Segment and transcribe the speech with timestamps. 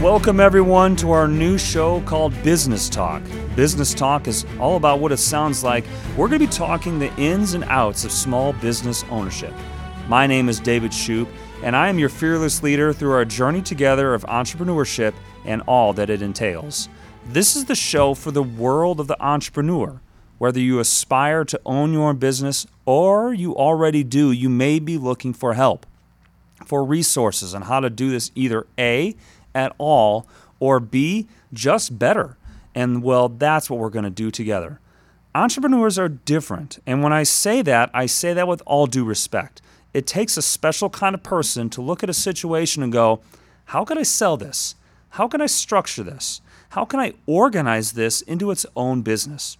[0.00, 3.22] welcome everyone to our new show called Business Talk.
[3.54, 5.84] Business Talk is all about what it sounds like.
[6.16, 9.52] We're going to be talking the ins and outs of small business ownership.
[10.08, 11.28] My name is David Shoup,
[11.62, 15.12] and I am your fearless leader through our journey together of entrepreneurship
[15.44, 16.88] and all that it entails.
[17.26, 20.00] This is the show for the world of the entrepreneur.
[20.38, 24.96] Whether you aspire to own your own business or you already do, you may be
[24.96, 25.84] looking for help,
[26.64, 29.14] for resources on how to do this either A,
[29.54, 30.26] at all,
[30.58, 32.36] or B, just better.
[32.74, 34.80] And well, that's what we're going to do together.
[35.34, 36.78] Entrepreneurs are different.
[36.86, 39.62] And when I say that, I say that with all due respect.
[39.92, 43.20] It takes a special kind of person to look at a situation and go,
[43.66, 44.74] how can I sell this?
[45.10, 46.40] How can I structure this?
[46.70, 49.58] How can I organize this into its own business?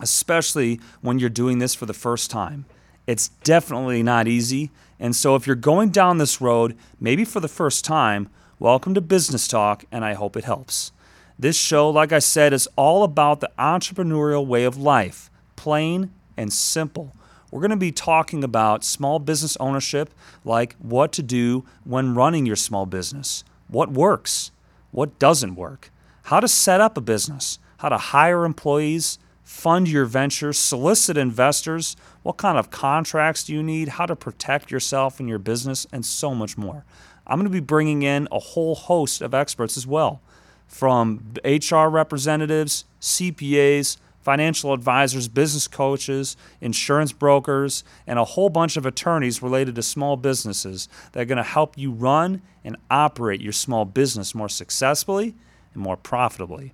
[0.00, 2.64] Especially when you're doing this for the first time.
[3.06, 4.70] It's definitely not easy.
[4.98, 8.28] And so, if you're going down this road, maybe for the first time,
[8.62, 10.92] welcome to Business Talk, and I hope it helps.
[11.36, 16.52] This show, like I said, is all about the entrepreneurial way of life, plain and
[16.52, 17.12] simple.
[17.50, 22.46] We're going to be talking about small business ownership, like what to do when running
[22.46, 24.52] your small business, what works,
[24.92, 25.90] what doesn't work,
[26.26, 31.96] how to set up a business, how to hire employees, fund your venture, solicit investors,
[32.22, 36.06] what kind of contracts do you need, how to protect yourself and your business, and
[36.06, 36.84] so much more.
[37.26, 40.20] I'm going to be bringing in a whole host of experts as well
[40.66, 48.86] from HR representatives, CPAs, financial advisors, business coaches, insurance brokers, and a whole bunch of
[48.86, 53.52] attorneys related to small businesses that are going to help you run and operate your
[53.52, 55.34] small business more successfully
[55.74, 56.72] and more profitably.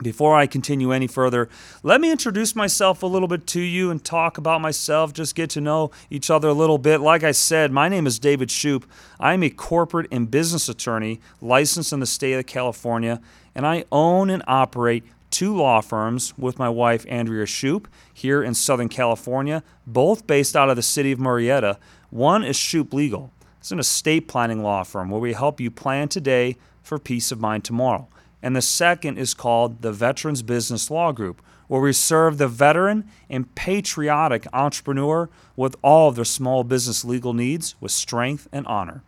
[0.00, 1.50] Before I continue any further,
[1.82, 5.50] let me introduce myself a little bit to you and talk about myself, just get
[5.50, 7.02] to know each other a little bit.
[7.02, 8.84] Like I said, my name is David Shoup.
[9.20, 13.20] I'm a corporate and business attorney licensed in the state of California,
[13.54, 18.54] and I own and operate two law firms with my wife, Andrea Shoup, here in
[18.54, 21.76] Southern California, both based out of the city of Murrieta.
[22.08, 23.30] One is Shoup Legal.
[23.60, 27.40] It's an estate planning law firm where we help you plan today for peace of
[27.40, 28.08] mind tomorrow
[28.42, 33.08] and the second is called the Veterans Business Law Group, where we serve the veteran
[33.30, 39.02] and patriotic entrepreneur with all of their small business legal needs with strength and honor.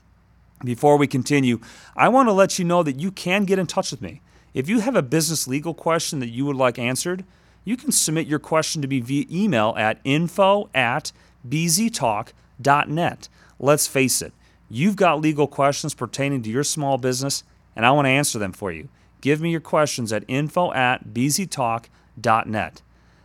[0.64, 1.60] Before we continue,
[1.96, 4.22] I want to let you know that you can get in touch with me.
[4.54, 7.24] If you have a business legal question that you would like answered,
[7.64, 11.12] you can submit your question to me via email at info at
[11.46, 13.28] bztalk.net.
[13.58, 14.32] Let's face it,
[14.70, 17.42] you've got legal questions pertaining to your small business,
[17.74, 18.88] and I want to answer them for you
[19.24, 22.82] give me your questions at info at bztalk.net.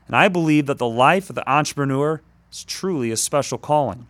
[0.07, 4.07] And I believe that the life of the entrepreneur is truly a special calling.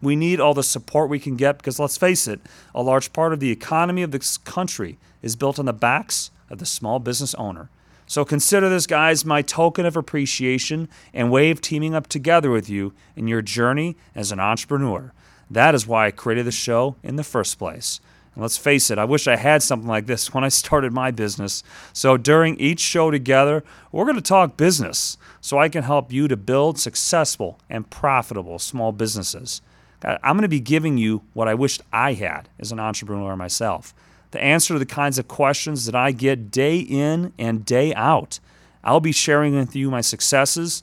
[0.00, 2.40] We need all the support we can get because let's face it,
[2.74, 6.58] a large part of the economy of this country is built on the backs of
[6.58, 7.68] the small business owner.
[8.06, 12.70] So consider this, guys, my token of appreciation and way of teaming up together with
[12.70, 15.12] you in your journey as an entrepreneur.
[15.50, 18.00] That is why I created the show in the first place.
[18.36, 21.62] Let's face it, I wish I had something like this when I started my business.
[21.92, 23.62] So during each show together,
[23.92, 28.58] we're going to talk business so I can help you to build successful and profitable
[28.58, 29.62] small businesses.
[30.02, 33.94] I'm going to be giving you what I wished I had as an entrepreneur myself
[34.34, 38.40] the answer to the kinds of questions that I get day in and day out.
[38.82, 40.82] I'll be sharing with you my successes,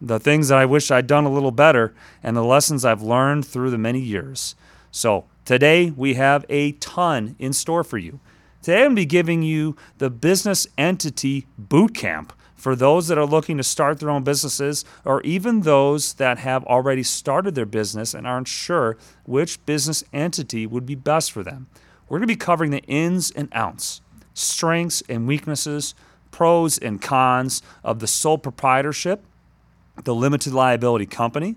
[0.00, 3.46] the things that I wish I'd done a little better, and the lessons I've learned
[3.46, 4.56] through the many years.
[4.96, 8.18] So, Today, we have a ton in store for you.
[8.62, 13.16] Today, I'm going to be giving you the Business Entity Boot Camp for those that
[13.16, 17.64] are looking to start their own businesses or even those that have already started their
[17.64, 21.68] business and aren't sure which business entity would be best for them.
[22.08, 24.00] We're going to be covering the ins and outs,
[24.34, 25.94] strengths and weaknesses,
[26.32, 29.24] pros and cons of the sole proprietorship,
[30.02, 31.54] the limited liability company,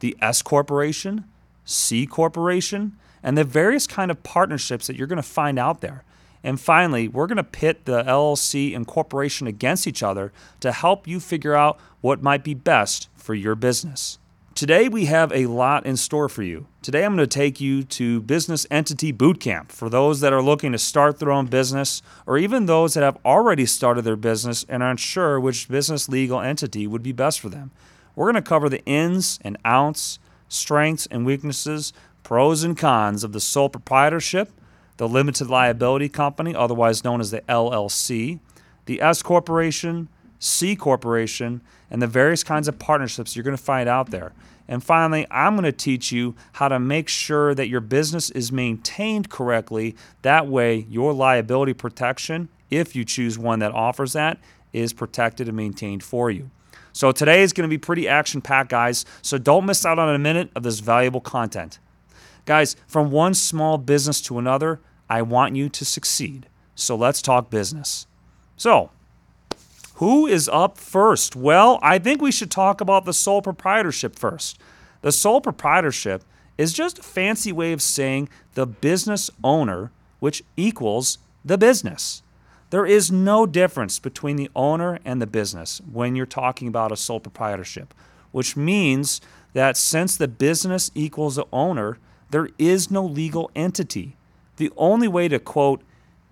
[0.00, 1.26] the S corporation,
[1.66, 6.04] C corporation, and the various kind of partnerships that you're going to find out there.
[6.42, 11.06] And finally, we're going to pit the LLC and corporation against each other to help
[11.06, 14.18] you figure out what might be best for your business.
[14.54, 16.66] Today, we have a lot in store for you.
[16.80, 20.72] Today, I'm going to take you to Business Entity Bootcamp for those that are looking
[20.72, 24.82] to start their own business or even those that have already started their business and
[24.82, 27.70] aren't sure which business legal entity would be best for them.
[28.14, 30.18] We're going to cover the ins and outs,
[30.48, 34.50] strengths and weaknesses pros and cons of the sole proprietorship,
[34.96, 38.40] the limited liability company, otherwise known as the LLC,
[38.86, 40.08] the S corporation,
[40.40, 44.32] C corporation, and the various kinds of partnerships you're going to find out there.
[44.66, 48.50] And finally, I'm going to teach you how to make sure that your business is
[48.50, 49.94] maintained correctly.
[50.22, 54.38] That way, your liability protection, if you choose one that offers that,
[54.72, 56.50] is protected and maintained for you.
[56.96, 59.04] So today is going to be pretty action packed, guys.
[59.20, 61.78] So don't miss out on a minute of this valuable content.
[62.46, 66.48] Guys, from one small business to another, I want you to succeed.
[66.74, 68.06] So let's talk business.
[68.56, 68.88] So,
[69.96, 71.36] who is up first?
[71.36, 74.58] Well, I think we should talk about the sole proprietorship first.
[75.02, 76.24] The sole proprietorship
[76.56, 82.22] is just a fancy way of saying the business owner, which equals the business.
[82.76, 86.96] There is no difference between the owner and the business when you're talking about a
[86.98, 87.94] sole proprietorship,
[88.32, 89.22] which means
[89.54, 91.96] that since the business equals the owner,
[92.32, 94.18] there is no legal entity.
[94.58, 95.80] The only way to quote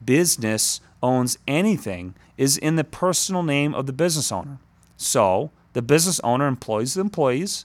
[0.04, 4.58] business owns anything is in the personal name of the business owner.
[4.98, 7.64] So, the business owner employs the employees,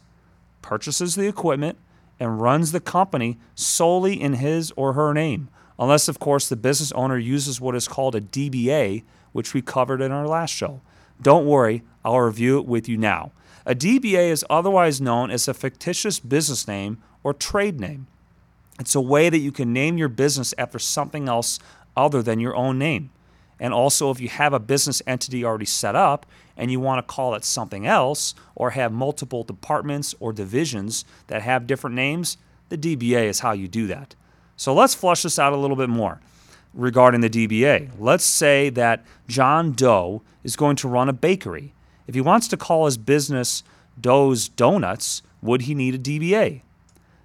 [0.62, 1.78] purchases the equipment,
[2.18, 5.50] and runs the company solely in his or her name
[5.80, 10.02] unless, of course, the business owner uses what is called a DBA, which we covered
[10.02, 10.82] in our last show.
[11.22, 13.32] Don't worry, I'll review it with you now.
[13.66, 18.08] A DBA is otherwise known as a fictitious business name or trade name.
[18.80, 21.60] It's a way that you can name your business after something else
[21.96, 23.12] other than your own name.
[23.60, 27.14] And also, if you have a business entity already set up and you want to
[27.14, 32.38] call it something else or have multiple departments or divisions that have different names,
[32.70, 34.16] the DBA is how you do that.
[34.60, 36.20] So let's flush this out a little bit more
[36.74, 37.92] regarding the DBA.
[37.98, 41.74] Let's say that John Doe is going to run a bakery.
[42.08, 43.64] If he wants to call his business
[44.02, 46.60] Doe's Donuts, would he need a DBA?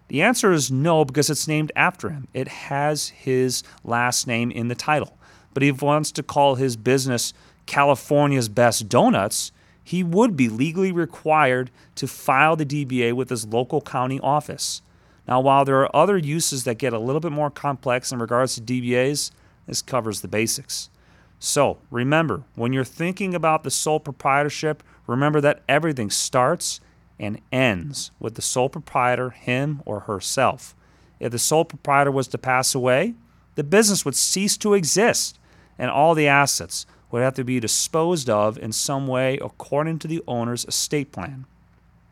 [0.07, 2.29] The answer is no because it's named after him.
[2.33, 5.19] It has his last name in the title.
[5.55, 7.35] But if he wants to call his business
[7.67, 9.51] California's Best Donuts,
[9.83, 14.83] he would be legally required to file the DBA with his local county office.
[15.27, 18.55] Now, while there are other uses that get a little bit more complex in regards
[18.55, 19.31] to DBAs,
[19.67, 20.91] this covers the basics.
[21.39, 26.81] So remember, when you're thinking about the sole proprietorship, remember that everything starts
[27.19, 30.75] and ends with the sole proprietor, him or herself.
[31.21, 33.15] If the sole proprietor was to pass away,
[33.55, 35.39] the business would cease to exist,
[35.79, 40.09] and all the assets would have to be disposed of in some way according to
[40.09, 41.47] the owner's estate plan.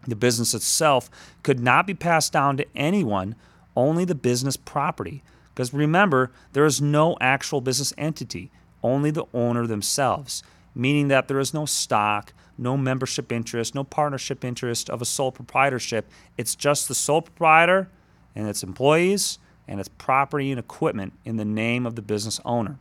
[0.06, 1.10] The business itself
[1.42, 3.36] could not be passed down to anyone,
[3.76, 5.22] only the business property.
[5.54, 8.50] Because remember, there is no actual business entity,
[8.82, 10.42] only the owner themselves,
[10.74, 15.32] meaning that there is no stock, no membership interest, no partnership interest of a sole
[15.32, 16.10] proprietorship.
[16.36, 17.88] It's just the sole proprietor
[18.34, 19.38] and its employees
[19.68, 22.78] and its property and equipment in the name of the business owner.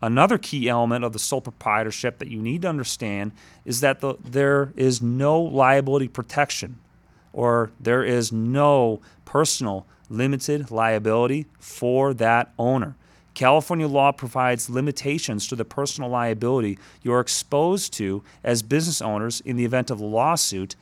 [0.00, 3.32] Another key element of the sole proprietorship that you need to understand
[3.64, 6.78] is that the, there is no liability protection
[7.32, 12.94] or there is no personal limited liability for that owner.
[13.34, 19.40] California law provides limitations to the personal liability you are exposed to as business owners
[19.42, 20.74] in the event of a lawsuit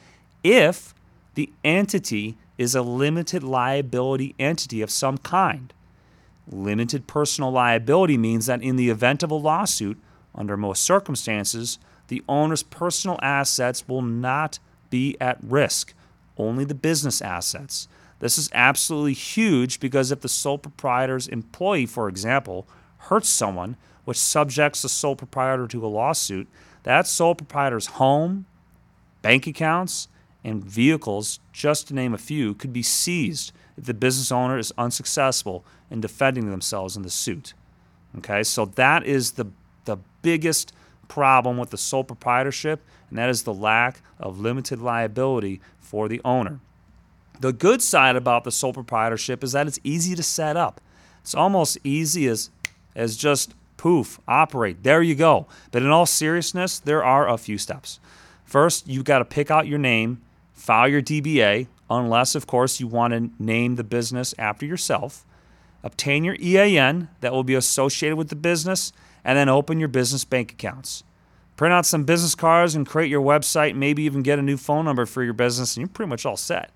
[0.43, 0.95] if
[1.35, 5.73] the entity is a limited liability entity of some kind.
[6.51, 9.99] Limited personal liability means that in the event of a lawsuit,
[10.35, 11.79] under most circumstances,
[12.09, 14.59] the owner's personal assets will not
[14.91, 15.95] be at risk,
[16.37, 17.89] only the business assets.
[18.21, 22.67] This is absolutely huge because if the sole proprietor's employee, for example,
[22.99, 26.49] hurts someone, which subjects the sole proprietor to a lawsuit,
[26.85, 28.47] that sole proprietor's home,
[29.21, 30.09] bank accounts,
[30.45, 34.73] and vehicles, just to name a few, could be seized if the business owner is
[34.79, 37.55] unsuccessful in defending themselves in the suit.
[38.19, 39.47] Okay, so that is the,
[39.85, 40.73] the biggest
[41.09, 46.21] problem with the sole proprietorship, and that is the lack of limited liability for the
[46.25, 46.61] owner.
[47.41, 50.81] The good side about the sole proprietorship is that it's easy to set up.
[51.21, 52.51] It's almost easy as
[52.95, 54.83] as just poof, operate.
[54.83, 55.47] There you go.
[55.71, 58.01] But in all seriousness, there are a few steps.
[58.45, 60.23] First, you've got to pick out your name,
[60.55, 65.25] file your DBA, unless, of course, you want to name the business after yourself.
[65.83, 68.93] Obtain your EIN that will be associated with the business,
[69.25, 71.05] and then open your business bank accounts.
[71.57, 74.85] Print out some business cards and create your website, maybe even get a new phone
[74.85, 76.71] number for your business, and you're pretty much all set.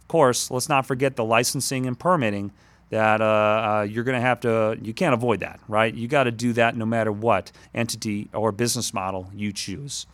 [0.00, 2.52] Of course, let's not forget the licensing and permitting
[2.90, 5.94] that uh, uh, you're going to have to, you can't avoid that, right?
[5.94, 10.06] You got to do that no matter what entity or business model you choose.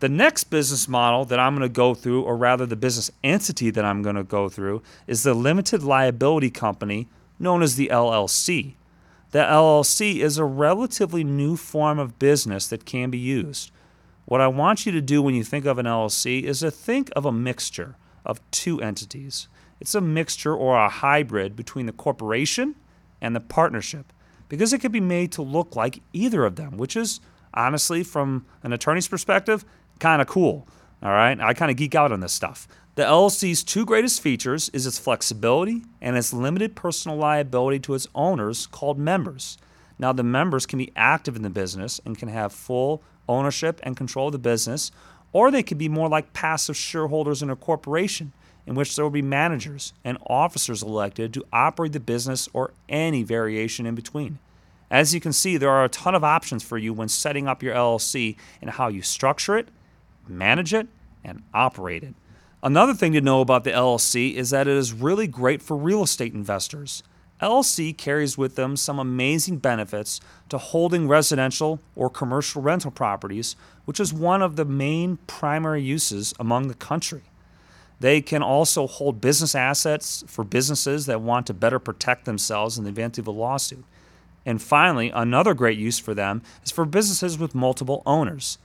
[0.00, 3.68] The next business model that I'm going to go through, or rather the business entity
[3.70, 7.06] that I'm going to go through, is the limited liability company
[7.38, 8.76] known as the LLC.
[9.32, 13.72] The LLC is a relatively new form of business that can be used.
[14.24, 17.10] What I want you to do when you think of an LLC is to think
[17.14, 19.48] of a mixture of two entities.
[19.80, 22.74] It's a mixture or a hybrid between the corporation
[23.20, 24.14] and the partnership
[24.48, 27.20] because it could be made to look like either of them, which is
[27.54, 29.64] honestly, from an attorney's perspective,
[30.00, 30.66] kind of cool.
[31.02, 32.66] All right, I kind of geek out on this stuff.
[32.96, 38.08] The LLC's two greatest features is its flexibility and its limited personal liability to its
[38.14, 39.56] owners called members.
[39.98, 43.96] Now, the members can be active in the business and can have full ownership and
[43.96, 44.90] control of the business,
[45.32, 48.32] or they could be more like passive shareholders in a corporation
[48.66, 53.22] in which there will be managers and officers elected to operate the business or any
[53.22, 54.38] variation in between.
[54.90, 57.62] As you can see, there are a ton of options for you when setting up
[57.62, 59.68] your LLC and how you structure it,
[60.30, 60.88] manage it,
[61.24, 62.14] and operate it.
[62.62, 66.02] Another thing to know about the LLC is that it is really great for real
[66.02, 67.02] estate investors.
[67.40, 70.20] LLC carries with them some amazing benefits
[70.50, 73.56] to holding residential or commercial rental properties,
[73.86, 77.22] which is one of the main primary uses among the country.
[77.98, 82.84] They can also hold business assets for businesses that want to better protect themselves in
[82.84, 83.84] the event of a lawsuit.
[84.44, 88.58] And finally, another great use for them is for businesses with multiple owners.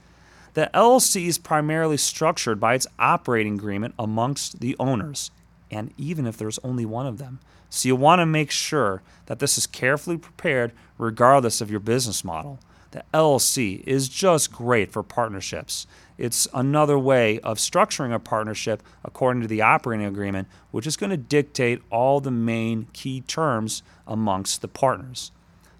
[0.56, 5.30] The LLC is primarily structured by its operating agreement amongst the owners,
[5.70, 7.40] and even if there's only one of them.
[7.68, 12.24] So you want to make sure that this is carefully prepared regardless of your business
[12.24, 12.58] model.
[12.92, 15.86] The LLC is just great for partnerships.
[16.16, 21.10] It's another way of structuring a partnership according to the operating agreement, which is going
[21.10, 25.32] to dictate all the main key terms amongst the partners.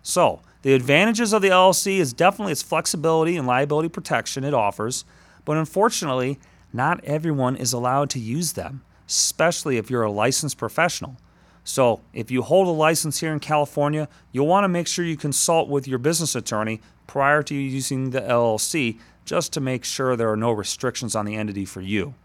[0.03, 5.05] So, the advantages of the LLC is definitely its flexibility and liability protection it offers,
[5.45, 6.41] but unfortunately,
[6.73, 11.19] not everyone is allowed to use them, especially if you're a licensed professional.
[11.63, 15.17] So, if you hold a license here in California, you'll want to make sure you
[15.17, 20.33] consult with your business attorney prior to using the LLC just to make sure there
[20.33, 22.17] are no restrictions on the entity for you.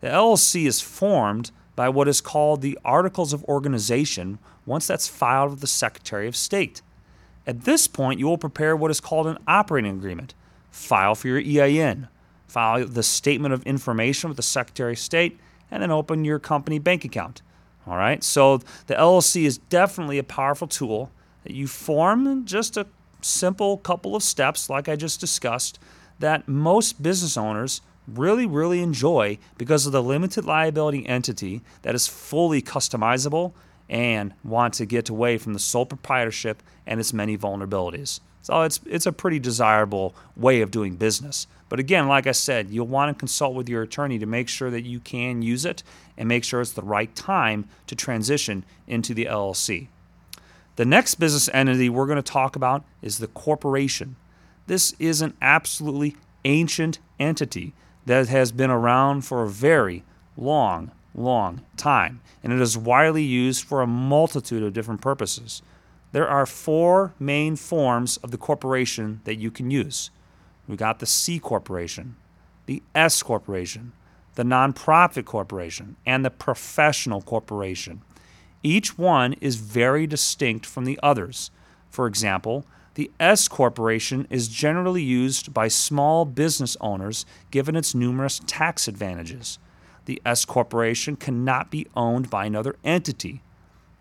[0.00, 5.50] The LLC is formed by what is called the Articles of Organization once that's filed
[5.50, 6.80] with the Secretary of State.
[7.46, 10.34] At this point, you will prepare what is called an operating agreement,
[10.70, 12.08] file for your EIN,
[12.46, 15.38] file the statement of information with the Secretary of State,
[15.70, 17.42] and then open your company bank account.
[17.86, 21.10] All right, so the LLC is definitely a powerful tool
[21.42, 22.86] that you form in just a
[23.20, 25.78] simple couple of steps, like I just discussed,
[26.18, 32.06] that most business owners really, really enjoy because of the limited liability entity that is
[32.06, 33.52] fully customizable
[33.88, 38.20] and want to get away from the sole proprietorship and its many vulnerabilities.
[38.42, 41.46] So it's it's a pretty desirable way of doing business.
[41.70, 44.70] But again, like I said, you'll want to consult with your attorney to make sure
[44.70, 45.82] that you can use it
[46.18, 49.88] and make sure it's the right time to transition into the LLC.
[50.76, 54.16] The next business entity we're going to talk about is the corporation.
[54.66, 57.72] This is an absolutely ancient entity
[58.06, 60.04] that has been around for a very
[60.36, 65.62] long long time, and it is widely used for a multitude of different purposes.
[66.12, 70.10] There are four main forms of the corporation that you can use.
[70.68, 72.16] We got the C corporation,
[72.66, 73.92] the S corporation,
[74.34, 78.02] the nonprofit corporation, and the professional corporation.
[78.62, 81.50] Each one is very distinct from the others.
[81.90, 88.40] For example, the S corporation is generally used by small business owners given its numerous
[88.46, 89.58] tax advantages
[90.06, 93.42] the S corporation cannot be owned by another entity.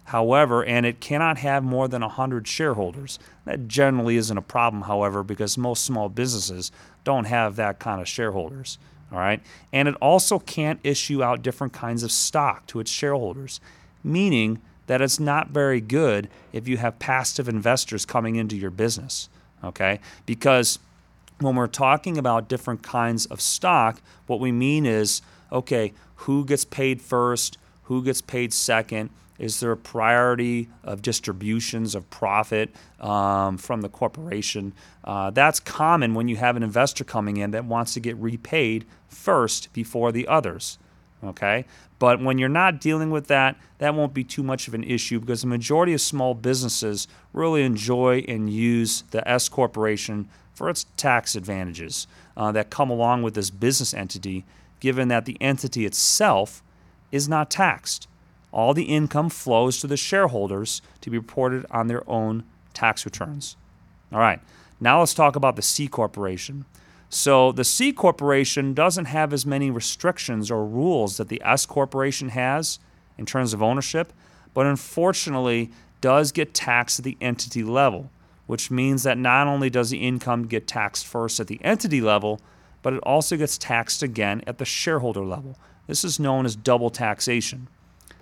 [0.05, 3.19] However, and it cannot have more than 100 shareholders.
[3.45, 6.72] That generally isn't a problem, however, because most small businesses
[7.03, 8.77] don't have that kind of shareholders.
[9.12, 9.41] All right.
[9.72, 13.62] And it also can't issue out different kinds of stock to its shareholders,
[14.03, 19.29] meaning that it's not very good if you have passive investors coming into your business.
[19.63, 20.00] Okay.
[20.25, 20.79] Because
[21.39, 25.22] when we're talking about different kinds of stock, what we mean is
[25.53, 29.10] okay, who gets paid first, who gets paid second.
[29.39, 34.74] Is there a priority of distributions of profit um, from the corporation?
[35.03, 38.86] Uh, that's common when you have an investor coming in that wants to get repaid
[39.07, 40.77] first before the others.
[41.24, 41.65] Okay?
[42.00, 45.19] But when you're not dealing with that, that won't be too much of an issue
[45.19, 50.86] because the majority of small businesses really enjoy and use the S corporation for its
[50.95, 52.07] tax advantages
[52.38, 54.45] uh, that come along with this business entity
[54.83, 56.61] given that the entity itself
[57.09, 58.05] is not taxed.
[58.51, 63.55] All the income flows to the shareholders to be reported on their own tax returns.
[64.11, 64.41] All right,
[64.81, 66.65] now let's talk about the C Corporation.
[67.07, 72.29] So, the C Corporation doesn't have as many restrictions or rules that the S Corporation
[72.29, 72.77] has
[73.17, 74.11] in terms of ownership,
[74.53, 75.71] but unfortunately
[76.01, 78.11] does get taxed at the entity level,
[78.47, 82.41] which means that not only does the income get taxed first at the entity level,
[82.83, 85.57] but it also gets taxed again at the shareholder level.
[85.87, 87.67] This is known as double taxation.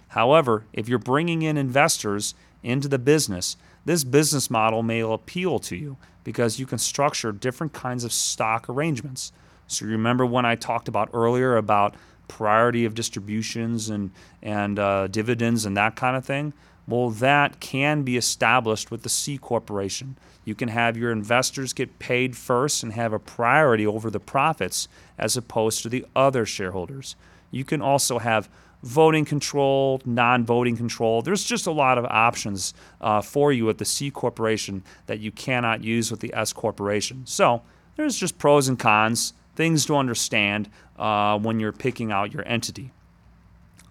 [0.10, 5.76] However, if you're bringing in investors into the business, this business model may appeal to
[5.76, 9.32] you because you can structure different kinds of stock arrangements.
[9.68, 11.96] So remember when I talked about earlier about
[12.28, 16.54] priority of distributions and and uh, dividends and that kind of thing.
[16.88, 20.18] Well, that can be established with the C corporation.
[20.44, 24.88] You can have your investors get paid first and have a priority over the profits
[25.18, 27.16] as opposed to the other shareholders.
[27.52, 28.50] You can also have
[28.84, 31.22] voting control, non voting control.
[31.22, 35.32] There's just a lot of options uh, for you at the C corporation that you
[35.32, 37.26] cannot use with the S corporation.
[37.26, 37.62] So
[37.96, 42.92] there's just pros and cons, things to understand uh, when you're picking out your entity.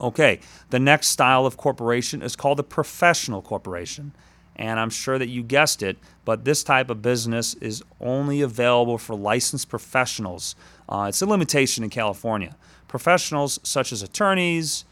[0.00, 0.40] Okay,
[0.70, 4.12] the next style of corporation is called a professional corporation.
[4.56, 8.98] And I'm sure that you guessed it, but this type of business is only available
[8.98, 10.54] for licensed professionals.
[10.88, 12.56] Uh, it's a limitation in California.
[12.88, 14.84] Professionals such as attorneys,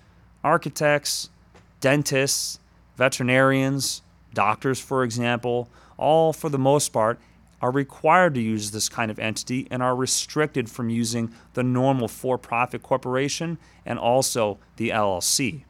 [0.43, 1.29] architects,
[1.81, 2.61] dentists,
[2.97, 7.19] veterinarians, doctors, for example, all for the most part
[7.61, 12.09] are required to use this kind of entity and are restricted from using the normal
[12.09, 15.65] for profit corporation and also the LLC.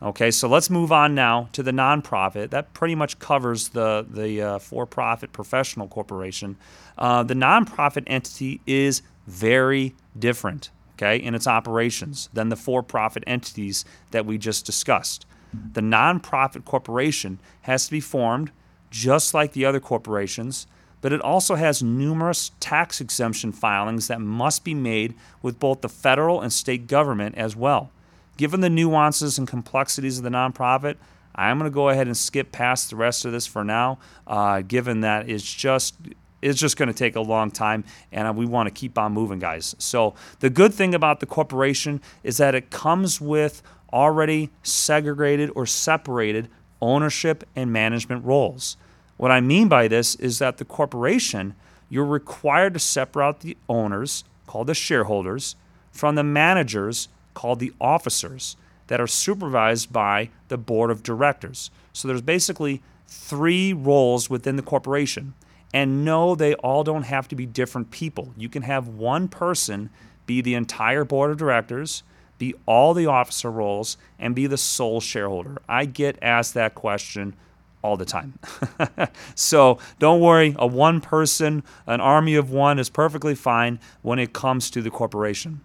[0.00, 2.50] Okay, so let's move on now to the nonprofit.
[2.50, 6.56] That pretty much covers the, the uh, for profit professional corporation.
[6.98, 10.70] Uh, the nonprofit entity is very different
[11.02, 15.26] okay, in its operations than the for profit entities that we just discussed.
[15.72, 18.50] The nonprofit corporation has to be formed
[18.90, 20.66] just like the other corporations,
[21.02, 25.88] but it also has numerous tax exemption filings that must be made with both the
[25.88, 27.90] federal and state government as well.
[28.38, 30.96] Given the nuances and complexities of the nonprofit,
[31.34, 34.62] I'm going to go ahead and skip past the rest of this for now, uh,
[34.62, 35.94] given that it's just
[36.40, 39.38] it's just going to take a long time, and we want to keep on moving,
[39.38, 39.76] guys.
[39.78, 45.66] So, the good thing about the corporation is that it comes with already segregated or
[45.66, 46.48] separated
[46.80, 48.76] ownership and management roles.
[49.22, 51.54] What I mean by this is that the corporation,
[51.88, 55.54] you're required to separate out the owners, called the shareholders,
[55.92, 58.56] from the managers, called the officers,
[58.88, 61.70] that are supervised by the board of directors.
[61.92, 65.34] So, there's basically three roles within the corporation.
[65.72, 68.34] And no, they all don't have to be different people.
[68.36, 69.90] You can have one person
[70.26, 72.02] be the entire board of directors,
[72.38, 75.62] be all the officer roles, and be the sole shareholder.
[75.68, 77.36] I get asked that question
[77.82, 78.38] all the time.
[79.34, 84.32] so don't worry, a one person, an army of one is perfectly fine when it
[84.32, 85.60] comes to the corporation.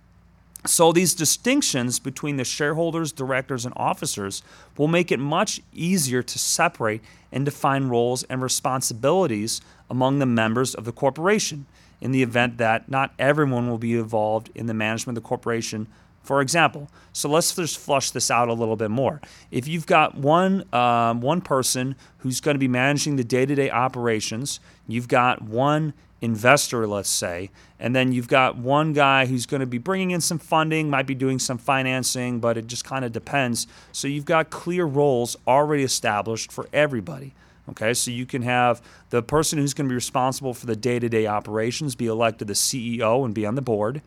[0.66, 4.42] So, these distinctions between the shareholders, directors, and officers
[4.76, 7.02] will make it much easier to separate
[7.32, 11.68] and define roles and responsibilities among the members of the corporation
[12.02, 15.88] in the event that not everyone will be involved in the management of the corporation.
[16.28, 19.22] For example, so let's just flush this out a little bit more.
[19.50, 24.60] If you've got one um, one person who's going to be managing the day-to-day operations,
[24.90, 29.66] you've got one investor, let's say, and then you've got one guy who's going to
[29.66, 33.14] be bringing in some funding, might be doing some financing, but it just kind of
[33.14, 33.66] depends.
[33.94, 37.36] So you've got clear roles already established for everybody.
[37.70, 41.00] Okay, so you can have the person who's going to be responsible for the day
[41.00, 44.02] to day operations be elected the CEO and be on the board.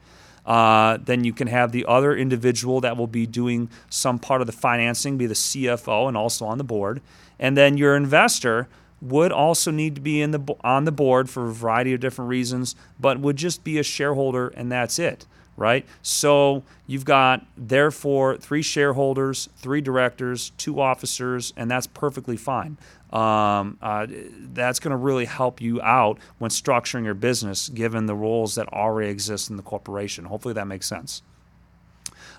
[0.51, 4.49] Uh, then you can have the other individual that will be doing some part of
[4.49, 7.01] the financing be the CFO and also on the board.
[7.39, 8.67] And then your investor
[9.01, 12.29] would also need to be in the on the board for a variety of different
[12.29, 15.25] reasons, but would just be a shareholder and that's it,
[15.61, 15.87] right?
[16.01, 22.79] So you've got therefore three shareholders, three directors, two officers, and that's perfectly fine.
[23.13, 24.07] Um, uh,
[24.55, 28.69] that's going to really help you out when structuring your business, given the roles that
[28.73, 30.25] already exist in the corporation.
[30.25, 31.21] Hopefully that makes sense.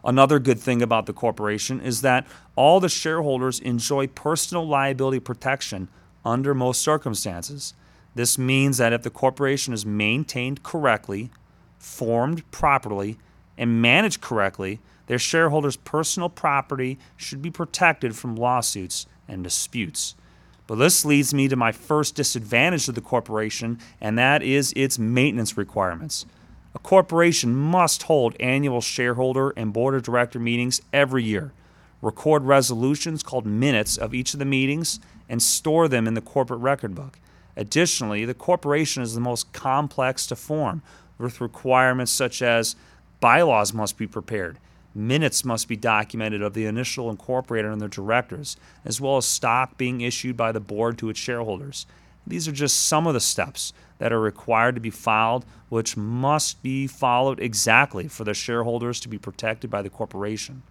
[0.03, 5.89] Another good thing about the corporation is that all the shareholders enjoy personal liability protection
[6.25, 7.75] under most circumstances.
[8.15, 11.29] This means that if the corporation is maintained correctly,
[11.81, 13.17] formed properly,
[13.57, 20.15] and managed correctly, their shareholders' personal property should be protected from lawsuits and disputes.
[20.67, 24.97] But this leads me to my first disadvantage of the corporation, and that is its
[24.97, 26.25] maintenance requirements.
[26.73, 31.51] A corporation must hold annual shareholder and board of director meetings every year,
[32.01, 36.61] record resolutions called minutes of each of the meetings, and store them in the corporate
[36.61, 37.19] record book.
[37.57, 40.81] Additionally, the corporation is the most complex to form,
[41.21, 42.75] with requirements such as
[43.19, 44.57] bylaws must be prepared,
[44.93, 49.77] minutes must be documented of the initial incorporator and their directors, as well as stock
[49.77, 51.85] being issued by the board to its shareholders.
[52.25, 56.61] These are just some of the steps that are required to be filed, which must
[56.61, 60.63] be followed exactly for the shareholders to be protected by the corporation.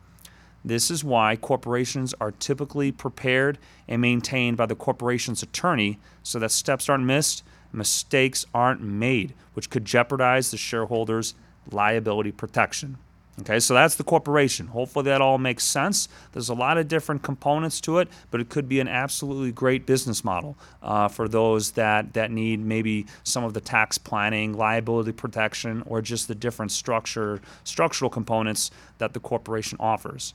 [0.64, 3.58] This is why corporations are typically prepared
[3.88, 9.70] and maintained by the corporation's attorney so that steps aren't missed, mistakes aren't made, which
[9.70, 11.34] could jeopardize the shareholders'
[11.70, 12.98] liability protection.
[13.40, 14.66] Okay, so that's the corporation.
[14.66, 16.08] Hopefully that all makes sense.
[16.32, 19.86] There's a lot of different components to it, but it could be an absolutely great
[19.86, 25.12] business model uh, for those that, that need maybe some of the tax planning, liability
[25.12, 30.34] protection, or just the different structure, structural components that the corporation offers.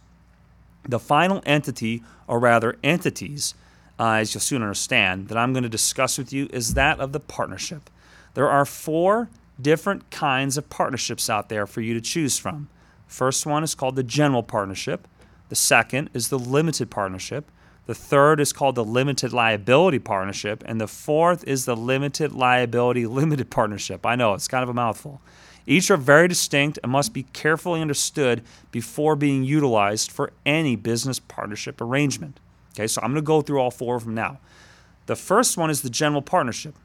[0.87, 3.53] The final entity, or rather entities,
[3.99, 7.11] uh, as you'll soon understand, that I'm going to discuss with you is that of
[7.11, 7.89] the partnership.
[8.33, 9.29] There are four
[9.61, 12.69] different kinds of partnerships out there for you to choose from.
[13.07, 15.07] First one is called the general partnership.
[15.49, 17.49] The second is the limited partnership.
[17.85, 20.63] The third is called the limited liability partnership.
[20.65, 24.05] And the fourth is the limited liability limited partnership.
[24.05, 25.21] I know it's kind of a mouthful.
[25.67, 31.19] Each are very distinct and must be carefully understood before being utilized for any business
[31.19, 32.39] partnership arrangement.
[32.75, 34.39] Okay, so I'm going to go through all four of them now.
[35.05, 36.75] The first one is the general partnership.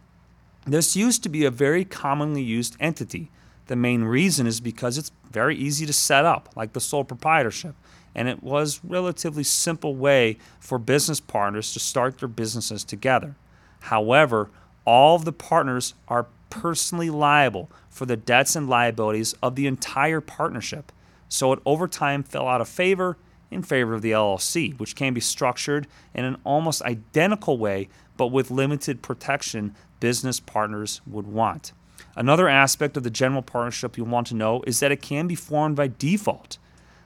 [0.66, 3.31] This used to be a very commonly used entity.
[3.66, 7.74] The main reason is because it's very easy to set up, like the sole proprietorship.
[8.14, 13.37] And it was a relatively simple way for business partners to start their businesses together.
[13.81, 14.50] However,
[14.85, 20.20] all of the partners are personally liable for the debts and liabilities of the entire
[20.20, 20.92] partnership.
[21.29, 23.16] So it over time fell out of favor
[23.50, 28.28] in favor of the LLC, which can be structured in an almost identical way, but
[28.28, 31.72] with limited protection business partners would want.
[32.16, 35.34] Another aspect of the general partnership you'll want to know is that it can be
[35.34, 36.58] formed by default.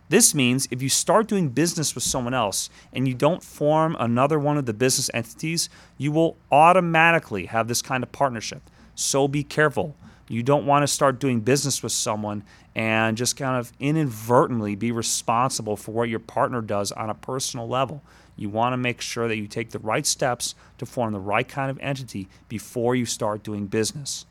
[0.09, 4.38] This means if you start doing business with someone else and you don't form another
[4.38, 8.62] one of the business entities, you will automatically have this kind of partnership.
[8.94, 9.96] So be careful.
[10.28, 14.90] You don't want to start doing business with someone and just kind of inadvertently be
[14.90, 18.02] responsible for what your partner does on a personal level.
[18.37, 21.46] You want to make sure that you take the right steps to form the right
[21.46, 24.26] kind of entity before you start doing business.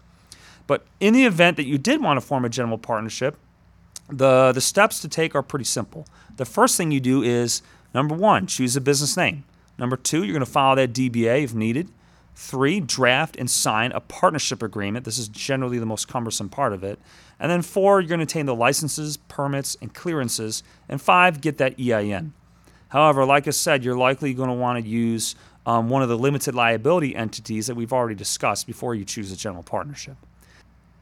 [0.68, 3.38] But in the event that you did want to form a general partnership,
[4.10, 6.06] the, the steps to take are pretty simple.
[6.36, 7.62] The first thing you do is
[7.94, 9.44] number one, choose a business name.
[9.78, 11.90] Number two, you're going to file that DBA if needed.
[12.36, 15.06] Three, draft and sign a partnership agreement.
[15.06, 17.00] This is generally the most cumbersome part of it.
[17.40, 20.64] And then four, you're going to obtain the licenses, permits, and clearances.
[20.90, 22.34] And five, get that EIN.
[22.90, 26.18] However, like I said, you're likely going to want to use um, one of the
[26.18, 30.18] limited liability entities that we've already discussed before you choose a general partnership.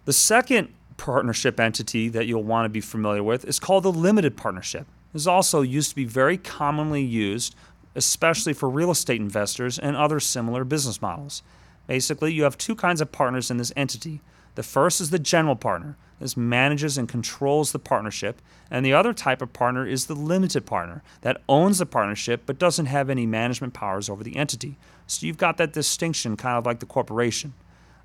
[0.06, 4.38] The second partnership entity that you'll want to be familiar with is called the limited
[4.38, 4.86] partnership.
[5.14, 7.56] This also used to be very commonly used
[7.96, 11.44] especially for real estate investors and other similar business models.
[11.88, 14.22] Basically, you have two kinds of partners in this entity.
[14.56, 15.98] The first is the general partner.
[16.20, 18.42] This manages and controls the partnership.
[18.70, 22.60] And the other type of partner is the limited partner that owns the partnership but
[22.60, 24.78] doesn't have any management powers over the entity.
[25.08, 27.54] So you've got that distinction kind of like the corporation.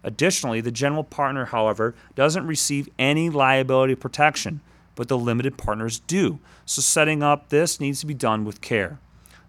[0.02, 4.60] Additionally, the general partner, however, doesn't receive any liability protection,
[4.94, 6.38] but the limited partners do.
[6.64, 8.98] So setting up this needs to be done with care.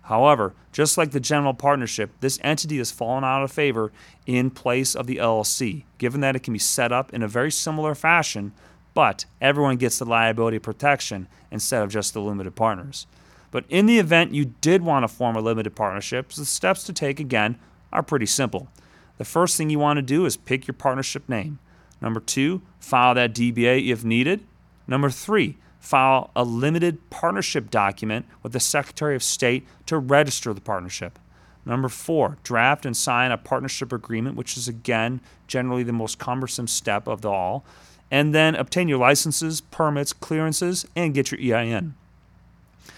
[0.07, 3.91] However, just like the general partnership, this entity has fallen out of favor
[4.25, 7.51] in place of the LLC, given that it can be set up in a very
[7.51, 8.53] similar fashion,
[8.93, 13.05] but everyone gets the liability protection instead of just the limited partners.
[13.51, 16.93] But in the event you did want to form a limited partnership, the steps to
[16.93, 17.59] take again
[17.91, 18.69] are pretty simple.
[19.17, 21.59] The first thing you want to do is pick your partnership name.
[21.99, 24.45] Number two, file that DBA if needed.
[24.87, 30.61] Number three, file a limited partnership document with the Secretary of State to register the
[30.61, 31.19] partnership.
[31.65, 36.67] Number four, draft and sign a partnership agreement, which is again generally the most cumbersome
[36.67, 37.65] step of the all.
[38.09, 41.95] And then obtain your licenses, permits, clearances, and get your EIN.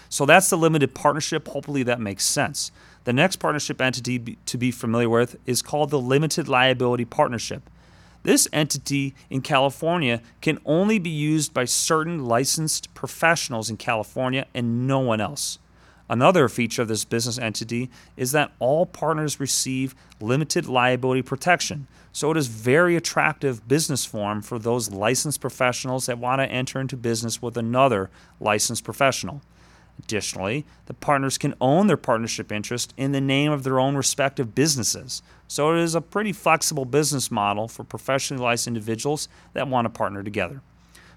[0.08, 1.48] So that's the limited partnership.
[1.48, 2.70] Hopefully that makes sense.
[3.04, 7.68] The next partnership entity to be familiar with is called the limited liability partnership.
[8.22, 14.86] This entity in California can only be used by certain licensed professionals in California and
[14.86, 15.58] no one else.
[16.10, 21.86] Another feature of this business entity is that all partners receive limited liability protection.
[22.12, 26.80] So it is very attractive business form for those licensed professionals that want to enter
[26.80, 29.40] into business with another licensed professional.
[30.00, 34.54] Additionally, the partners can own their partnership interest in the name of their own respective
[34.54, 35.22] businesses.
[35.50, 39.88] So it is a pretty flexible business model for professionally licensed individuals that want to
[39.88, 40.62] partner together.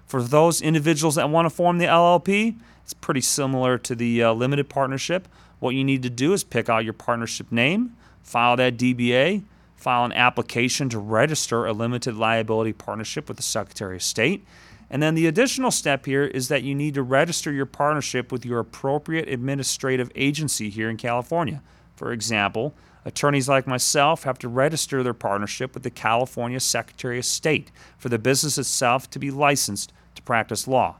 [0.06, 4.32] For those individuals that want to form the LLP, it's pretty similar to the uh,
[4.32, 5.28] limited partnership.
[5.60, 9.44] What you need to do is pick out your partnership name, file that DBA,
[9.76, 14.44] file an application to register a limited liability partnership with the Secretary of State.
[14.90, 18.44] And then the additional step here is that you need to register your partnership with
[18.44, 21.62] your appropriate administrative agency here in California.
[21.94, 27.24] For example, attorneys like myself have to register their partnership with the California Secretary of
[27.24, 30.96] State for the business itself to be licensed to practice law.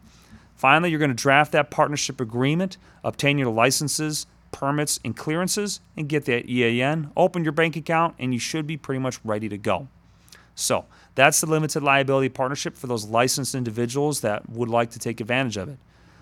[0.54, 6.08] Finally, you're going to draft that partnership agreement, obtain your licenses, permits, and clearances, and
[6.08, 9.58] get that EIN, open your bank account, and you should be pretty much ready to
[9.58, 9.88] go.
[10.54, 10.84] So,
[11.16, 15.56] that's the limited liability partnership for those licensed individuals that would like to take advantage
[15.56, 15.78] of it.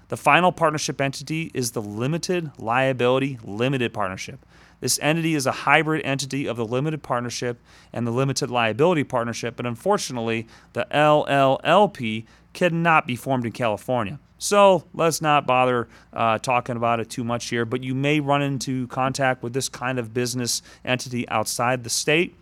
[0.08, 4.44] The final partnership entity is the Limited Liability Limited Partnership.
[4.82, 7.60] This entity is a hybrid entity of the limited partnership
[7.92, 14.18] and the limited liability partnership, but unfortunately, the LLLP cannot be formed in California.
[14.38, 18.42] So let's not bother uh, talking about it too much here, but you may run
[18.42, 22.34] into contact with this kind of business entity outside the state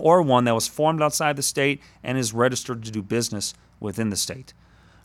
[0.00, 4.10] or one that was formed outside the state and is registered to do business within
[4.10, 4.52] the state.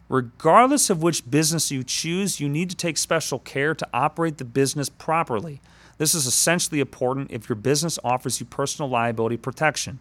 [0.10, 4.46] Regardless of which business you choose, you need to take special care to operate the
[4.46, 5.62] business properly.
[6.04, 10.00] This is essentially important if your business offers you personal liability protection.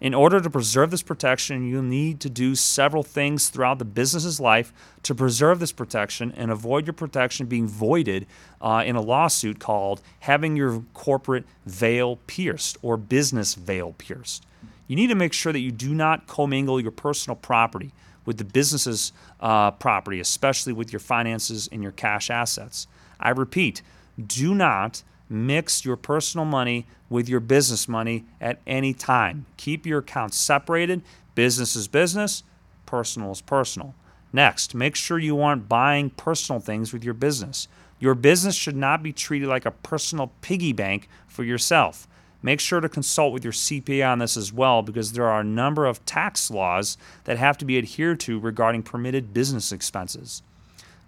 [0.00, 4.40] In order to preserve this protection, you'll need to do several things throughout the business's
[4.40, 4.72] life
[5.04, 8.26] to preserve this protection and avoid your protection being voided
[8.60, 14.44] uh, in a lawsuit called having your corporate veil pierced or business veil pierced.
[14.88, 17.92] You need to make sure that you do not commingle your personal property
[18.26, 22.88] with the business's uh, property, especially with your finances and your cash assets.
[23.20, 23.82] I repeat,
[24.26, 29.46] do not mix your personal money with your business money at any time.
[29.56, 31.02] Keep your accounts separated.
[31.34, 32.42] Business is business,
[32.86, 33.94] personal is personal.
[34.32, 37.68] Next, make sure you aren't buying personal things with your business.
[38.00, 42.08] Your business should not be treated like a personal piggy bank for yourself.
[42.42, 45.44] Make sure to consult with your CPA on this as well because there are a
[45.44, 50.42] number of tax laws that have to be adhered to regarding permitted business expenses.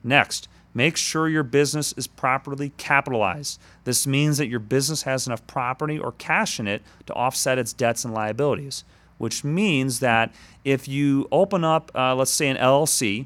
[0.02, 3.58] Next, make sure your business is properly capitalized.
[3.84, 7.72] This means that your business has enough property or cash in it to offset its
[7.72, 8.84] debts and liabilities,
[9.16, 10.34] which means that
[10.64, 13.24] if you open up, uh, let's say, an LLC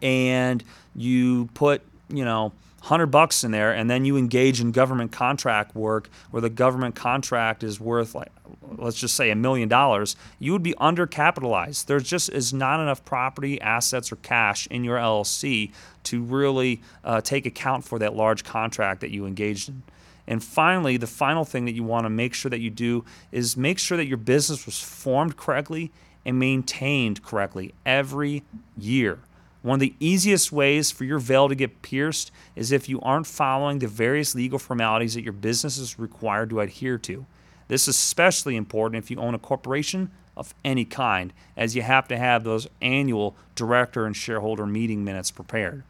[0.00, 0.62] and
[0.94, 5.72] you put, you know, 100 bucks in there and then you engage in government contract
[5.76, 8.32] work where the government contract is worth like
[8.76, 11.86] let's just say a million dollars you would be undercapitalized.
[11.86, 15.70] There just is not enough property assets or cash in your llc
[16.02, 19.84] to really uh, take account for that large contract that you engaged in.
[20.26, 23.56] And finally the final thing that you want to make sure that you do is
[23.56, 25.92] make sure that your business was formed correctly
[26.26, 28.42] and maintained correctly every
[28.76, 29.20] year
[29.62, 33.26] one of the easiest ways for your veil to get pierced is if you aren't
[33.26, 37.24] following the various legal formalities that your business is required to adhere to.
[37.68, 42.08] This is especially important if you own a corporation of any kind, as you have
[42.08, 45.84] to have those annual director and shareholder meeting minutes prepared.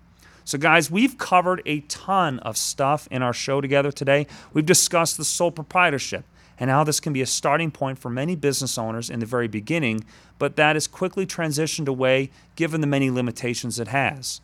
[0.44, 4.26] So, guys, we've covered a ton of stuff in our show together today.
[4.52, 6.24] We've discussed the sole proprietorship
[6.62, 9.48] and how this can be a starting point for many business owners in the very
[9.48, 10.04] beginning,
[10.38, 14.40] but that is quickly transitioned away given the many limitations it has.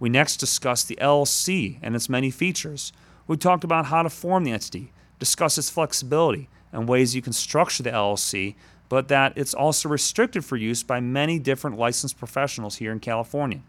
[0.00, 2.92] We next discussed the LLC and its many features.
[3.28, 7.32] We talked about how to form the entity, discuss its flexibility, and ways you can
[7.32, 8.56] structure the LLC,
[8.88, 13.60] but that it's also restricted for use by many different licensed professionals here in California.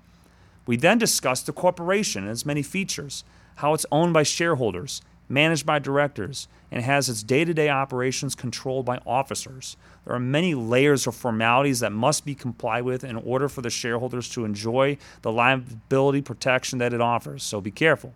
[0.65, 3.23] We then discussed the corporation and its many features,
[3.57, 5.03] how it's owned by shareholders,
[5.33, 9.75] managed by directors, and has its day to day operations controlled by officers.
[10.05, 13.69] There are many layers of formalities that must be complied with in order for the
[13.69, 18.13] shareholders to enjoy the liability protection that it offers, so be careful.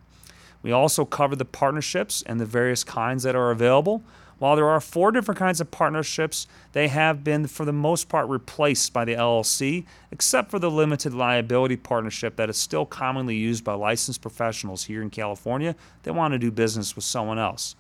[0.62, 4.04] We also cover the partnerships and the various kinds that are available.
[4.40, 8.30] While there are four different kinds of partnerships, they have been, for the most part,
[8.30, 13.64] replaced by the LLC, except for the limited liability partnership that is still commonly used
[13.64, 17.76] by licensed professionals here in California that want to do business with someone else.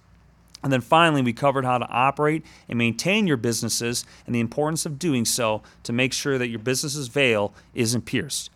[0.64, 4.86] And then finally, we covered how to operate and maintain your businesses and the importance
[4.86, 8.50] of doing so to make sure that your business's veil isn't pierced.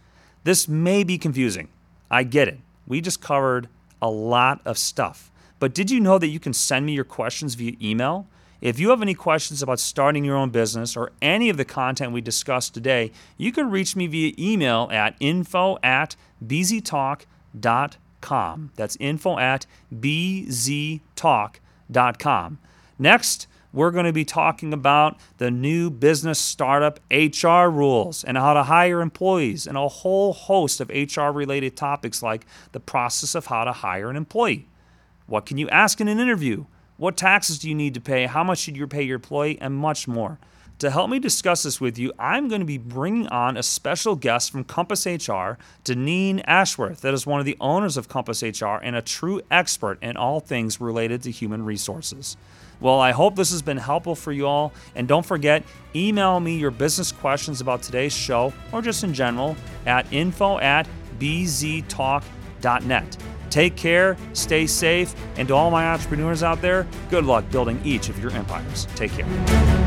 [0.44, 1.70] This may be confusing.
[2.10, 2.60] I get it.
[2.88, 3.70] We just covered
[4.02, 5.31] a lot of stuff.
[5.62, 8.26] But did you know that you can send me your questions via email?
[8.62, 12.14] If you have any questions about starting your own business or any of the content
[12.14, 18.72] we discussed today, you can reach me via email at info at bztalk.com.
[18.76, 21.00] That's info at bztalk.com.
[22.98, 28.56] Next, we're going to be talking about the new business startup HR rules and how
[28.56, 33.46] to hire employees and a whole host of HR related topics like the process of
[33.46, 34.66] how to hire an employee.
[35.32, 36.66] What can you ask in an interview?
[36.98, 38.26] What taxes do you need to pay?
[38.26, 39.58] How much should you pay your employee?
[39.62, 40.40] And much more.
[40.80, 44.18] To help me discuss this with you, I'm going to be bringing on a special
[44.18, 48.76] guest from Compass HR, Deneen Ashworth, that is one of the owners of Compass HR
[48.84, 52.36] and a true expert in all things related to human resources.
[52.82, 54.74] Well, I hope this has been helpful for you all.
[54.96, 55.64] And don't forget,
[55.96, 60.90] email me your business questions about today's show or just in general at info at
[61.20, 63.18] bztalk.net.
[63.52, 68.10] Take care, stay safe, and to all my entrepreneurs out there, good luck building each
[68.10, 68.88] of your empires.
[68.96, 69.81] Take care.